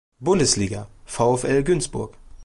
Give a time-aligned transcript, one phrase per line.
[0.19, 2.15] Bundesliga: VfL Günzburg.